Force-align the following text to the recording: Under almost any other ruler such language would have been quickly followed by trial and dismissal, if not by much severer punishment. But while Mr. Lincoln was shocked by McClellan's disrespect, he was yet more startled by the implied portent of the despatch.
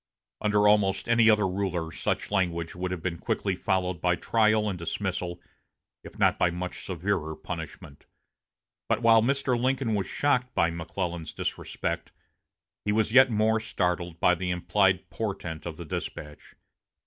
Under 0.41 0.67
almost 0.67 1.07
any 1.07 1.29
other 1.29 1.47
ruler 1.47 1.91
such 1.91 2.31
language 2.31 2.73
would 2.75 2.89
have 2.89 3.03
been 3.03 3.19
quickly 3.19 3.55
followed 3.55 4.01
by 4.01 4.15
trial 4.15 4.67
and 4.67 4.79
dismissal, 4.79 5.39
if 6.03 6.17
not 6.17 6.39
by 6.39 6.49
much 6.49 6.83
severer 6.83 7.35
punishment. 7.35 8.07
But 8.89 9.03
while 9.03 9.21
Mr. 9.21 9.55
Lincoln 9.61 9.93
was 9.93 10.07
shocked 10.07 10.55
by 10.55 10.71
McClellan's 10.71 11.33
disrespect, 11.33 12.11
he 12.83 12.91
was 12.91 13.11
yet 13.11 13.29
more 13.29 13.59
startled 13.59 14.19
by 14.19 14.33
the 14.33 14.49
implied 14.49 15.07
portent 15.11 15.67
of 15.67 15.77
the 15.77 15.85
despatch. 15.85 16.55